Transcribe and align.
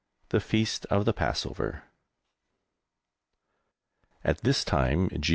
THE 0.29 0.39
FEAST 0.39 0.87
OF 0.87 1.05
THE 1.05 1.13
PASSOVER. 1.13 1.83
At 4.23 4.39
this 4.39 4.65
time 4.65 5.09
G. 5.19 5.29